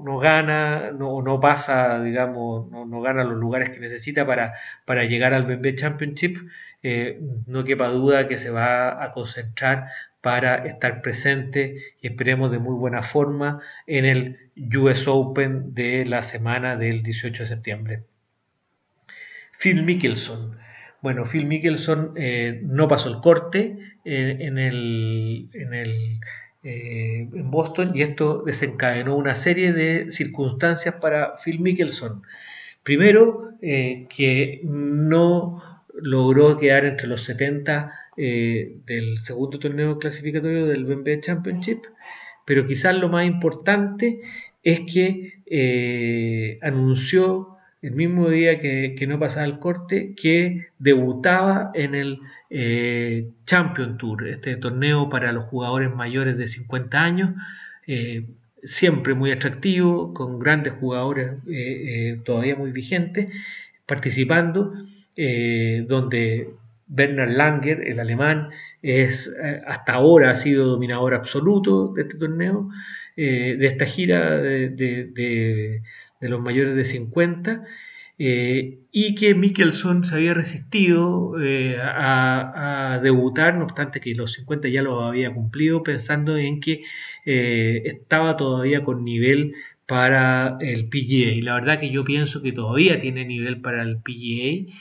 no, 0.04 0.18
gana, 0.18 0.90
no, 0.92 1.22
no 1.22 1.40
pasa, 1.40 2.02
digamos, 2.02 2.70
no, 2.70 3.00
gana 3.00 3.24
los 3.24 3.38
lugares 3.38 3.70
que 3.70 3.80
necesita 3.80 4.26
para, 4.26 4.52
para 4.84 5.04
llegar 5.04 5.32
al 5.32 5.46
BMB 5.46 5.74
Championship, 5.74 6.36
eh, 6.82 7.18
no 7.46 7.64
quepa 7.64 7.88
duda 7.88 8.28
que 8.28 8.38
se 8.38 8.50
va 8.50 9.02
a 9.02 9.12
concentrar 9.12 9.88
para 10.20 10.66
estar 10.66 11.00
presente 11.00 11.94
y 12.02 12.08
esperemos 12.08 12.50
de 12.50 12.58
muy 12.58 12.74
buena 12.74 13.02
forma 13.02 13.62
en 13.86 14.04
el 14.04 14.50
US 14.76 15.08
Open 15.08 15.72
de 15.72 16.04
la 16.04 16.24
semana 16.24 16.76
del 16.76 17.02
18 17.02 17.44
de 17.44 17.48
septiembre. 17.48 18.02
Phil 19.58 19.82
Mickelson. 19.82 20.58
Bueno, 21.00 21.24
Phil 21.24 21.46
Mickelson 21.46 22.12
eh, 22.16 22.60
no 22.64 22.86
pasó 22.86 23.08
el 23.08 23.22
corte 23.22 23.78
eh, 24.04 24.36
en, 24.40 24.58
el, 24.58 25.48
en 25.54 25.72
el 25.72 26.20
eh, 26.68 27.28
en 27.32 27.48
Boston 27.48 27.92
y 27.94 28.02
esto 28.02 28.42
desencadenó 28.44 29.14
una 29.14 29.36
serie 29.36 29.72
de 29.72 30.10
circunstancias 30.10 30.96
para 31.00 31.36
Phil 31.36 31.60
Mickelson. 31.60 32.22
Primero, 32.82 33.52
eh, 33.62 34.08
que 34.08 34.62
no 34.64 35.62
logró 35.94 36.58
quedar 36.58 36.84
entre 36.84 37.06
los 37.06 37.22
70 37.22 37.92
eh, 38.16 38.78
del 38.84 39.20
segundo 39.20 39.60
torneo 39.60 40.00
clasificatorio 40.00 40.66
del 40.66 40.86
BMB 40.86 41.20
Championship, 41.20 41.82
pero 42.44 42.66
quizás 42.66 42.96
lo 42.96 43.08
más 43.10 43.26
importante 43.26 44.20
es 44.64 44.80
que 44.80 46.58
anunció 46.62 47.55
el 47.82 47.92
mismo 47.92 48.28
día 48.28 48.58
que, 48.58 49.06
no 49.06 49.18
pasaba 49.18 49.46
el 49.46 49.58
corte, 49.58 50.14
que 50.14 50.68
debutaba 50.78 51.70
en 51.74 51.94
el 51.94 52.20
eh, 52.50 53.28
Champion 53.44 53.98
Tour, 53.98 54.28
este 54.28 54.56
torneo 54.56 55.08
para 55.08 55.32
los 55.32 55.44
jugadores 55.44 55.94
mayores 55.94 56.38
de 56.38 56.48
50 56.48 57.00
años, 57.00 57.30
eh, 57.86 58.26
siempre 58.64 59.14
muy 59.14 59.30
atractivo, 59.30 60.14
con 60.14 60.38
grandes 60.38 60.72
jugadores 60.74 61.32
eh, 61.48 62.20
todavía 62.24 62.56
muy 62.56 62.72
vigentes, 62.72 63.28
participando, 63.86 64.72
donde 65.86 66.50
Bernard 66.88 67.30
Langer, 67.30 67.88
el 67.88 68.00
alemán, 68.00 68.50
es 68.82 69.32
hasta 69.66 69.94
ahora 69.94 70.30
ha 70.30 70.34
sido 70.34 70.66
dominador 70.66 71.14
absoluto 71.14 71.92
de 71.94 72.02
este 72.02 72.18
torneo, 72.18 72.68
de 73.16 73.66
esta 73.66 73.86
gira 73.86 74.36
de 74.36 75.80
los 76.20 76.40
mayores 76.40 76.76
de 76.76 76.84
50, 76.84 77.64
eh, 78.18 78.78
y 78.92 79.14
que 79.14 79.34
Mickelson 79.34 80.04
se 80.04 80.14
había 80.14 80.32
resistido 80.32 81.34
eh, 81.40 81.76
a, 81.80 82.98
debutar, 83.02 83.56
no 83.56 83.64
obstante 83.64 84.00
que 84.00 84.14
los 84.14 84.32
50 84.34 84.68
ya 84.68 84.82
lo 84.82 85.02
había 85.02 85.32
cumplido, 85.34 85.82
pensando 85.82 86.36
en 86.38 86.60
que 86.60 86.82
eh, 87.26 87.82
estaba 87.84 88.36
todavía 88.36 88.84
con 88.84 89.04
nivel 89.04 89.54
para 89.86 90.56
el 90.60 90.88
PGA. 90.88 91.32
Y 91.32 91.42
la 91.42 91.54
verdad 91.54 91.78
que 91.78 91.90
yo 91.90 92.04
pienso 92.04 92.42
que 92.42 92.52
todavía 92.52 93.00
tiene 93.00 93.24
nivel 93.24 93.60
para 93.60 93.82
el 93.82 93.98
PGA. 93.98 94.72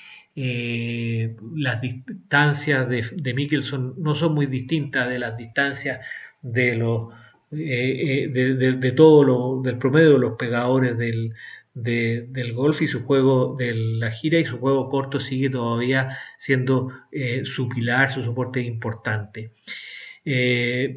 las 1.55 1.81
distancias 1.81 2.89
de, 2.89 3.03
de 3.15 3.33
Mickelson 3.33 3.95
no 3.97 4.15
son 4.15 4.33
muy 4.33 4.45
distintas 4.47 5.09
de 5.09 5.19
las 5.19 5.37
distancias 5.37 5.99
de 6.41 6.75
los 6.77 7.13
eh, 7.51 8.25
eh, 8.25 8.27
de, 8.29 8.91
todo 8.91 9.23
lo, 9.23 9.61
del 9.61 9.77
promedio 9.77 10.13
de 10.13 10.19
los 10.19 10.37
pegadores 10.37 10.97
del, 10.97 11.33
del 11.73 12.53
golf 12.53 12.81
y 12.81 12.87
su 12.87 13.03
juego 13.03 13.55
de 13.57 13.73
la 13.75 14.11
gira 14.11 14.39
y 14.39 14.45
su 14.45 14.57
juego 14.59 14.89
corto 14.89 15.19
sigue 15.19 15.49
todavía 15.49 16.17
siendo 16.39 16.91
eh, 17.11 17.45
su 17.45 17.69
pilar, 17.69 18.11
su 18.11 18.23
soporte 18.23 18.61
importante. 18.61 19.51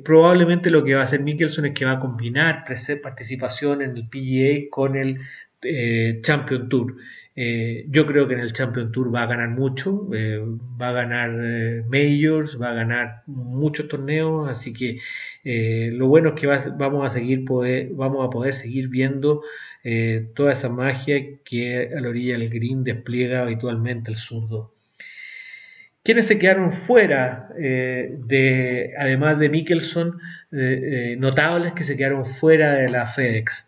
probablemente 0.04 0.70
lo 0.70 0.84
que 0.84 0.94
va 0.94 1.02
a 1.02 1.04
hacer 1.04 1.20
Mickelson 1.20 1.66
es 1.66 1.74
que 1.74 1.84
va 1.84 1.92
a 1.92 2.00
combinar 2.00 2.64
participación 3.02 3.82
en 3.82 3.96
el 3.96 4.08
PGA 4.08 4.70
con 4.70 4.96
el 4.96 5.20
Champion 6.22 6.68
Tour. 6.68 6.96
Yo 7.88 8.06
creo 8.06 8.26
que 8.26 8.34
en 8.34 8.40
el 8.40 8.52
Champion 8.52 8.90
Tour 8.90 9.14
va 9.14 9.22
a 9.22 9.26
ganar 9.26 9.50
mucho, 9.50 10.08
va 10.10 10.88
a 10.88 10.92
ganar 10.92 11.30
majors, 11.86 12.60
va 12.60 12.70
a 12.70 12.74
ganar 12.74 13.22
muchos 13.26 13.86
torneos, 13.86 14.48
así 14.48 14.72
que 14.72 14.98
eh, 15.44 15.90
lo 15.92 16.08
bueno 16.08 16.30
es 16.30 16.34
que 16.40 16.46
vamos, 16.46 17.08
a 17.08 17.10
seguir 17.10 17.46
poder, 17.46 17.88
vamos 17.92 18.26
a 18.26 18.30
poder 18.30 18.54
seguir 18.54 18.88
viendo 18.88 19.42
eh, 19.82 20.28
toda 20.34 20.52
esa 20.52 20.68
magia 20.68 21.38
que 21.42 21.90
a 21.96 22.00
la 22.00 22.08
orilla 22.10 22.36
del 22.36 22.50
green 22.50 22.84
despliega 22.84 23.42
habitualmente 23.42 24.10
el 24.10 24.18
zurdo. 24.18 24.74
¿Quiénes 26.02 26.26
se 26.26 26.38
quedaron 26.38 26.72
fuera, 26.72 27.48
eh, 27.58 28.14
de, 28.26 28.94
además 28.98 29.38
de 29.38 29.48
Mickelson, 29.48 30.18
notables 31.18 31.72
que 31.72 31.84
se 31.84 31.96
quedaron 31.96 32.26
fuera 32.26 32.74
de 32.74 32.88
la 32.90 33.06
FedEx? 33.06 33.67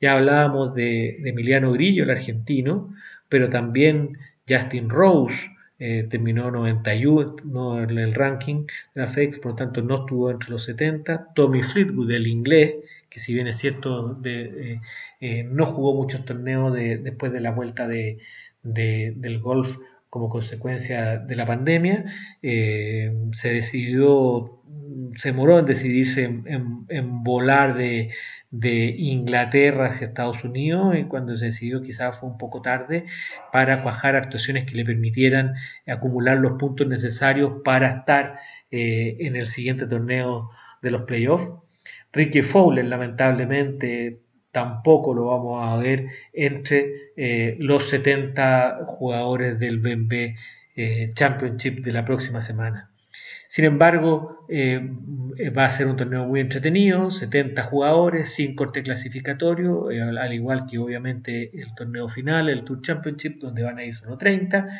Ya 0.00 0.14
hablábamos 0.14 0.74
de, 0.74 1.28
Emiliano 1.28 1.72
Grillo, 1.72 2.04
el 2.04 2.10
argentino, 2.10 2.94
pero 3.28 3.48
también 3.48 4.18
Justin 4.48 4.90
Rose, 4.90 5.50
eh, 5.80 6.06
terminó 6.08 6.50
91 6.50 7.82
en 7.82 7.98
el 7.98 8.14
ranking 8.14 8.64
de 8.94 9.02
la 9.02 9.08
FEX, 9.08 9.38
por 9.38 9.52
lo 9.52 9.56
tanto 9.56 9.82
no 9.82 10.00
estuvo 10.02 10.30
entre 10.30 10.50
los 10.50 10.64
70. 10.64 11.32
Tommy 11.34 11.62
Fleetwood, 11.62 12.10
el 12.12 12.26
inglés, 12.26 12.76
que 13.10 13.18
si 13.18 13.34
bien 13.34 13.48
es 13.48 13.58
cierto, 13.58 14.20
eh, 14.24 14.80
eh, 15.20 15.44
no 15.44 15.66
jugó 15.66 15.94
muchos 15.94 16.24
torneos 16.24 16.72
después 16.72 17.32
de 17.32 17.40
la 17.40 17.50
vuelta 17.50 17.88
de, 17.88 18.18
del 18.62 19.40
golf 19.40 19.76
como 20.10 20.28
consecuencia 20.30 21.18
de 21.18 21.34
la 21.36 21.44
pandemia, 21.44 22.04
se 22.40 23.48
decidió, 23.48 24.60
se 25.16 25.32
moró 25.32 25.58
en 25.58 25.66
decidirse 25.66 26.24
en 26.24 27.24
volar 27.24 27.76
de, 27.76 28.10
de 28.54 28.94
Inglaterra 28.98 29.86
hacia 29.86 30.06
Estados 30.06 30.44
Unidos 30.44 30.96
y 30.96 31.04
cuando 31.04 31.36
se 31.36 31.46
decidió 31.46 31.82
quizás 31.82 32.20
fue 32.20 32.28
un 32.28 32.38
poco 32.38 32.62
tarde 32.62 33.04
para 33.52 33.82
cuajar 33.82 34.14
actuaciones 34.14 34.64
que 34.64 34.76
le 34.76 34.84
permitieran 34.84 35.54
acumular 35.88 36.38
los 36.38 36.52
puntos 36.52 36.86
necesarios 36.86 37.62
para 37.64 37.88
estar 37.88 38.38
eh, 38.70 39.16
en 39.18 39.34
el 39.34 39.48
siguiente 39.48 39.88
torneo 39.88 40.50
de 40.82 40.90
los 40.92 41.02
playoffs. 41.02 41.50
Ricky 42.12 42.42
Fowler 42.42 42.84
lamentablemente 42.84 44.20
tampoco 44.52 45.14
lo 45.14 45.26
vamos 45.26 45.66
a 45.66 45.76
ver 45.76 46.06
entre 46.32 47.10
eh, 47.16 47.56
los 47.58 47.88
70 47.88 48.84
jugadores 48.86 49.58
del 49.58 49.80
BNB 49.80 50.36
eh, 50.76 51.10
Championship 51.14 51.82
de 51.84 51.90
la 51.90 52.04
próxima 52.04 52.40
semana. 52.40 52.93
Sin 53.54 53.66
embargo, 53.66 54.44
eh, 54.48 54.80
va 55.56 55.66
a 55.66 55.70
ser 55.70 55.86
un 55.86 55.96
torneo 55.96 56.24
muy 56.24 56.40
entretenido, 56.40 57.12
70 57.12 57.62
jugadores, 57.62 58.34
sin 58.34 58.56
corte 58.56 58.82
clasificatorio, 58.82 59.92
eh, 59.92 60.02
al 60.02 60.32
igual 60.34 60.66
que 60.68 60.78
obviamente 60.78 61.52
el 61.56 61.72
torneo 61.76 62.08
final, 62.08 62.48
el 62.48 62.64
Tour 62.64 62.82
Championship, 62.82 63.38
donde 63.38 63.62
van 63.62 63.78
a 63.78 63.84
ir 63.84 63.94
solo 63.94 64.18
30. 64.18 64.70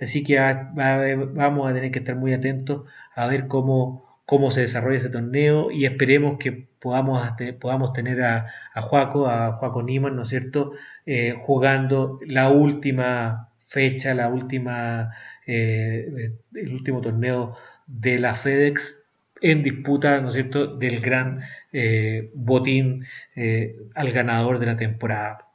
Así 0.00 0.24
que 0.24 0.36
vamos 0.36 1.70
a 1.70 1.74
tener 1.74 1.92
que 1.92 2.00
estar 2.00 2.16
muy 2.16 2.32
atentos 2.32 2.86
a 3.14 3.28
ver 3.28 3.46
cómo, 3.46 4.18
cómo 4.26 4.50
se 4.50 4.62
desarrolla 4.62 4.98
ese 4.98 5.10
torneo 5.10 5.70
y 5.70 5.86
esperemos 5.86 6.38
que 6.40 6.66
podamos, 6.80 7.22
podamos 7.60 7.92
tener 7.92 8.20
a, 8.24 8.46
a 8.74 8.82
Juaco, 8.82 9.28
a 9.28 9.52
Juaco 9.58 9.84
Niman, 9.84 10.16
¿no 10.16 10.22
es 10.22 10.30
cierto?, 10.30 10.72
eh, 11.06 11.36
jugando 11.46 12.18
la 12.26 12.48
última 12.50 13.50
fecha, 13.68 14.12
la 14.12 14.28
última, 14.28 15.12
el 15.46 16.32
último 16.72 17.00
torneo 17.00 17.56
de 17.88 18.18
la 18.20 18.36
FedEx 18.36 19.02
en 19.40 19.62
disputa, 19.62 20.20
¿no 20.20 20.28
es 20.28 20.34
cierto?, 20.34 20.76
del 20.76 21.00
gran 21.00 21.40
eh, 21.72 22.30
botín 22.34 23.04
eh, 23.34 23.76
al 23.94 24.12
ganador 24.12 24.58
de 24.58 24.66
la 24.66 24.76
temporada. 24.76 25.46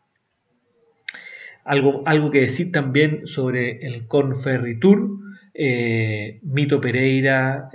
Algo, 1.64 2.04
algo, 2.06 2.30
que 2.30 2.42
decir 2.42 2.72
también 2.72 3.26
sobre 3.26 3.86
el 3.86 4.08
Conferry 4.08 4.80
Tour. 4.80 5.20
Eh, 5.54 6.40
Mito 6.44 6.82
Pereira 6.82 7.70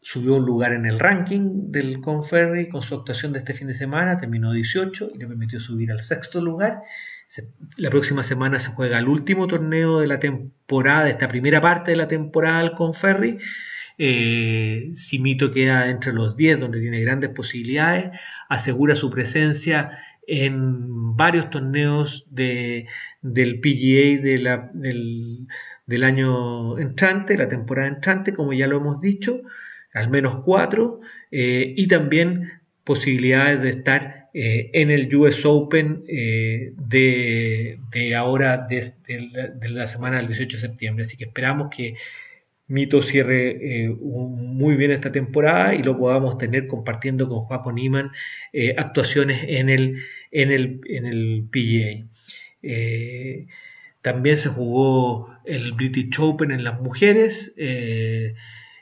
subió 0.00 0.36
un 0.36 0.46
lugar 0.46 0.72
en 0.72 0.86
el 0.86 0.98
ranking 0.98 1.72
del 1.72 2.00
Conferry 2.00 2.68
con 2.68 2.82
su 2.82 2.94
actuación 2.94 3.32
de 3.32 3.40
este 3.40 3.54
fin 3.54 3.66
de 3.66 3.74
semana, 3.74 4.18
terminó 4.18 4.52
18 4.52 5.10
y 5.14 5.18
le 5.18 5.26
permitió 5.26 5.58
subir 5.58 5.90
al 5.90 6.02
sexto 6.02 6.40
lugar. 6.40 6.82
La 7.76 7.90
próxima 7.90 8.22
semana 8.22 8.58
se 8.58 8.70
juega 8.70 8.98
el 8.98 9.08
último 9.08 9.46
torneo 9.46 10.00
de 10.00 10.06
la 10.06 10.18
temporada, 10.18 11.04
de 11.04 11.10
esta 11.10 11.28
primera 11.28 11.60
parte 11.60 11.90
de 11.92 11.96
la 11.96 12.08
temporada 12.08 12.62
del 12.62 12.72
Conferry. 12.72 13.38
Eh, 13.98 14.90
Simito 14.94 15.52
queda 15.52 15.88
entre 15.88 16.12
los 16.12 16.36
10, 16.36 16.60
donde 16.60 16.80
tiene 16.80 17.00
grandes 17.00 17.30
posibilidades, 17.30 18.18
asegura 18.48 18.94
su 18.94 19.10
presencia 19.10 19.98
en 20.26 21.16
varios 21.16 21.50
torneos 21.50 22.26
de, 22.30 22.86
del 23.22 23.60
PGA 23.60 24.22
del, 24.22 25.46
del, 25.86 26.04
año 26.04 26.78
entrante, 26.78 27.36
la 27.36 27.48
temporada 27.48 27.88
entrante, 27.88 28.34
como 28.34 28.52
ya 28.52 28.66
lo 28.66 28.76
hemos 28.76 29.00
dicho, 29.00 29.40
al 29.94 30.10
menos 30.10 30.42
cuatro, 30.44 31.00
eh, 31.30 31.74
y 31.76 31.88
también 31.88 32.60
posibilidades 32.88 33.60
de 33.60 33.68
estar 33.68 34.30
eh, 34.32 34.70
en 34.72 34.90
el 34.90 35.14
US 35.14 35.44
Open 35.44 36.04
eh, 36.08 36.72
de, 36.78 37.76
ahora, 38.16 38.66
de, 38.66 38.94
la 39.68 39.88
semana 39.88 40.16
del 40.16 40.28
18 40.28 40.56
de 40.56 40.60
septiembre. 40.62 41.04
Así 41.04 41.18
que 41.18 41.24
esperamos 41.24 41.68
que 41.68 41.96
Mito 42.66 43.02
cierre 43.02 43.84
eh, 43.84 43.88
muy 43.90 44.76
bien 44.76 44.90
esta 44.90 45.12
temporada 45.12 45.74
y 45.74 45.82
lo 45.82 45.98
podamos 45.98 46.38
tener 46.38 46.66
compartiendo 46.66 47.28
con 47.28 47.40
Joaco 47.40 47.72
Niman 47.72 48.10
actuaciones 48.78 49.44
en 49.46 49.68
el, 49.68 50.02
en 50.30 50.50
el, 50.50 50.80
en 50.86 51.04
el 51.04 51.44
PGA. 51.52 52.06
También 54.00 54.38
se 54.38 54.48
jugó 54.48 55.28
el 55.44 55.72
British 55.72 56.18
Open 56.20 56.52
en 56.52 56.64
las 56.64 56.80
mujeres 56.80 57.52
en, 57.56 58.34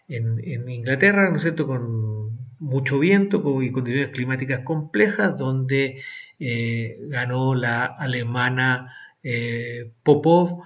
en, 0.08 0.68
Inglaterra, 0.68 1.28
¿no 1.30 1.36
es 1.36 1.42
cierto?, 1.42 1.66
con 1.66 2.25
mucho 2.58 2.98
viento 2.98 3.62
y 3.62 3.72
condiciones 3.72 4.10
climáticas 4.10 4.60
complejas, 4.60 5.36
donde 5.36 6.02
ganó 6.38 7.54
la 7.54 7.84
alemana 7.84 8.92
Popov, 10.02 10.62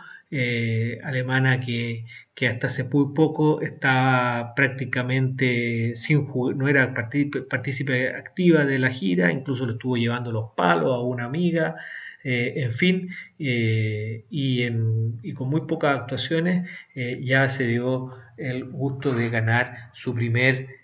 alemana 1.02 1.60
que 1.60 2.04
que 2.40 2.48
hasta 2.48 2.68
hace 2.68 2.84
muy 2.84 3.12
poco 3.14 3.60
estaba 3.60 4.54
prácticamente 4.54 5.94
sin 5.94 6.26
no 6.56 6.68
era 6.68 6.94
partícipe 6.94 8.16
activa 8.16 8.64
de 8.64 8.78
la 8.78 8.88
gira, 8.88 9.30
incluso 9.30 9.66
le 9.66 9.74
estuvo 9.74 9.98
llevando 9.98 10.32
los 10.32 10.52
palos 10.56 10.90
a 10.94 11.00
una 11.00 11.26
amiga, 11.26 11.76
eh, 12.24 12.54
en 12.56 12.72
fin, 12.72 13.10
eh, 13.38 14.24
y, 14.30 15.34
con 15.34 15.50
muy 15.50 15.66
pocas 15.66 15.98
actuaciones 16.00 16.66
eh, 16.94 17.20
ya 17.22 17.50
se 17.50 17.66
dio 17.66 18.14
el 18.38 18.64
gusto 18.64 19.12
de 19.14 19.28
ganar 19.28 19.90
su 19.92 20.14
primer 20.14 20.79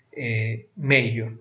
mayor. 0.75 1.33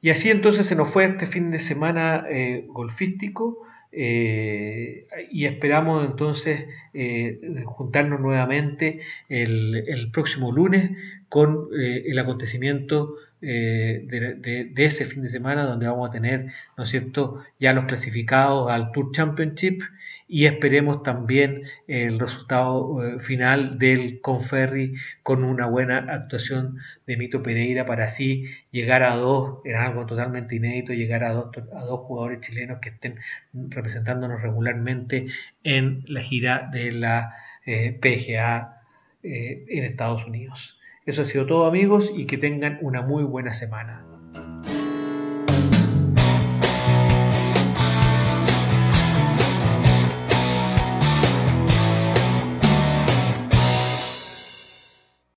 Y 0.00 0.10
así 0.10 0.30
entonces 0.30 0.66
se 0.66 0.76
nos 0.76 0.90
fue 0.90 1.04
este 1.04 1.26
fin 1.26 1.50
de 1.50 1.60
semana 1.60 2.24
golfístico. 2.68 3.58
Eh, 3.90 5.06
y 5.30 5.46
esperamos 5.46 6.04
entonces 6.04 6.66
eh, 6.92 7.40
juntarnos 7.64 8.20
nuevamente 8.20 9.00
el, 9.28 10.10
próximo 10.12 10.52
lunes 10.52 10.90
con 11.28 11.68
eh, 11.78 12.04
el 12.06 12.18
acontecimiento 12.18 13.14
de, 13.40 14.72
ese 14.76 15.06
fin 15.06 15.22
de 15.22 15.28
semana 15.28 15.64
donde 15.64 15.86
vamos 15.86 16.08
a 16.08 16.12
tener, 16.12 16.52
¿no 16.76 16.84
es 16.84 16.90
cierto?, 16.90 17.42
ya 17.58 17.72
los 17.72 17.84
clasificados 17.86 18.70
al 18.70 18.92
Tour 18.92 19.12
Championship 19.12 19.82
y 20.28 20.44
esperemos 20.44 21.02
también 21.02 21.62
el 21.86 22.20
resultado 22.20 23.02
eh, 23.02 23.18
final 23.20 23.78
del 23.78 24.20
Conferri 24.20 24.94
con 25.22 25.42
una 25.42 25.66
buena 25.66 25.98
actuación 25.98 26.78
de 27.06 27.16
Mito 27.16 27.42
Pereira 27.42 27.86
para 27.86 28.04
así 28.04 28.44
llegar 28.70 29.02
a 29.02 29.16
dos, 29.16 29.60
era 29.64 29.86
algo 29.86 30.04
totalmente 30.04 30.56
inédito, 30.56 30.92
llegar 30.92 31.24
a 31.24 31.32
dos, 31.32 31.50
a 31.74 31.84
dos 31.84 32.00
jugadores 32.00 32.42
chilenos 32.42 32.78
que 32.80 32.90
estén 32.90 33.16
representándonos 33.54 34.42
regularmente 34.42 35.28
en 35.64 36.04
la 36.06 36.20
gira 36.20 36.68
de 36.70 36.92
la 36.92 37.34
eh, 37.64 37.98
PGA 37.98 38.82
eh, 39.22 39.64
en 39.68 39.84
Estados 39.84 40.26
Unidos. 40.26 40.78
Eso 41.06 41.22
ha 41.22 41.24
sido 41.24 41.46
todo 41.46 41.66
amigos 41.66 42.12
y 42.14 42.26
que 42.26 42.36
tengan 42.36 42.78
una 42.82 43.00
muy 43.00 43.24
buena 43.24 43.54
semana. 43.54 44.17